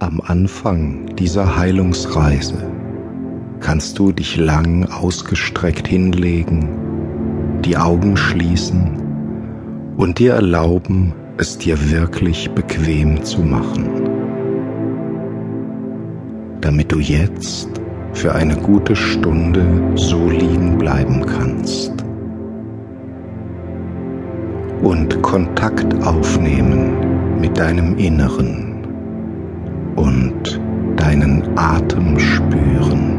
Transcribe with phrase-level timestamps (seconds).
[0.00, 2.56] Am Anfang dieser Heilungsreise
[3.60, 12.50] kannst du dich lang ausgestreckt hinlegen, die Augen schließen und dir erlauben, es dir wirklich
[12.50, 13.88] bequem zu machen,
[16.60, 17.68] damit du jetzt
[18.14, 19.64] für eine gute Stunde
[19.94, 21.92] so liegen bleiben kannst
[24.82, 28.63] und Kontakt aufnehmen mit deinem Inneren
[31.04, 33.18] deinen Atem spüren,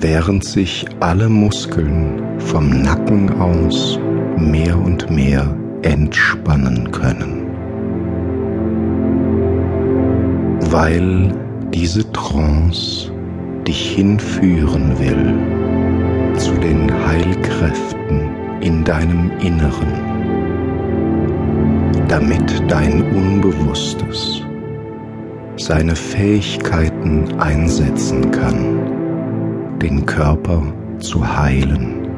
[0.00, 3.96] während sich alle Muskeln vom Nacken aus
[4.36, 5.46] mehr und mehr
[5.82, 7.46] entspannen können.
[10.72, 11.32] Weil
[11.72, 13.12] diese Trance
[13.64, 18.22] dich hinführen will zu den Heilkräften
[18.60, 19.92] in deinem Inneren,
[22.08, 24.42] damit dein Unbewusstes
[25.56, 30.62] seine Fähigkeiten einsetzen kann, den Körper
[30.98, 32.08] zu heilen,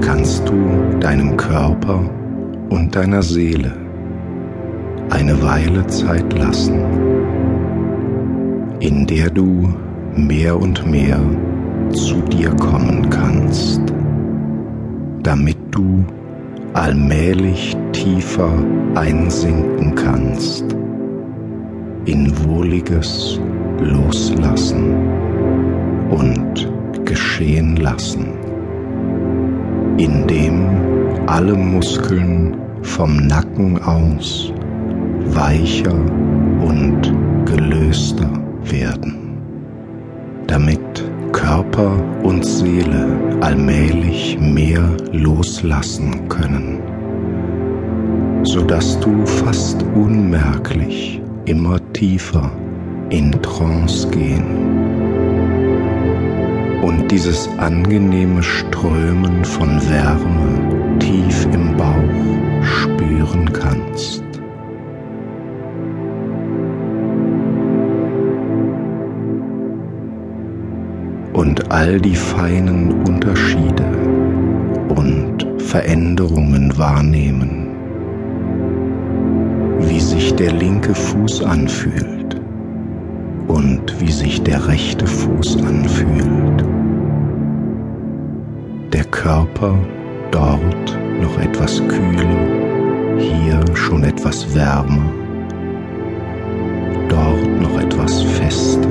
[0.00, 2.00] kannst du deinem Körper
[2.70, 3.72] und deiner Seele
[5.10, 6.80] eine Weile Zeit lassen,
[8.80, 9.72] in der du
[10.16, 11.20] mehr und mehr
[11.92, 13.80] zu dir kommen kannst
[15.26, 16.04] damit du
[16.72, 18.52] allmählich tiefer
[18.94, 20.64] einsinken kannst
[22.06, 23.40] in wohliges
[23.80, 24.94] Loslassen
[26.10, 26.70] und
[27.04, 28.26] Geschehen lassen,
[29.98, 30.66] indem
[31.26, 34.52] alle Muskeln vom Nacken aus
[35.26, 35.94] weicher
[36.62, 37.12] und
[37.44, 38.30] gelöster
[38.64, 39.38] werden,
[40.46, 43.06] damit Körper und Seele
[43.40, 46.78] allmählich mehr loslassen können,
[48.44, 52.50] sodass du fast unmerklich immer tiefer
[53.10, 54.44] in Trance gehen
[56.82, 64.22] und dieses angenehme Strömen von Wärme tief im Bauch spüren kannst.
[71.36, 73.84] und all die feinen Unterschiede
[74.88, 77.55] und Veränderungen wahrnehmen,
[80.16, 82.40] sich der linke Fuß anfühlt
[83.48, 86.64] und wie sich der rechte Fuß anfühlt.
[88.94, 89.78] Der Körper
[90.30, 95.12] dort noch etwas kühler, hier schon etwas wärmer,
[97.10, 98.88] dort noch etwas fester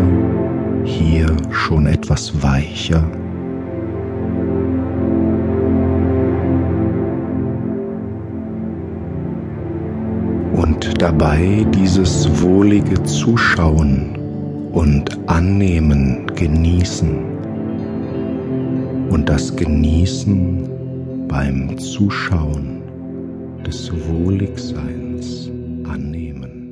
[0.83, 3.03] hier schon etwas weicher.
[10.85, 14.15] Und dabei dieses wohlige Zuschauen
[14.71, 17.15] und Annehmen genießen
[19.09, 20.69] und das Genießen
[21.27, 22.81] beim Zuschauen
[23.65, 25.49] des Wohligseins
[25.89, 26.64] annehmen.